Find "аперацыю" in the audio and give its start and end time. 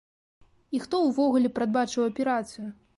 2.11-2.67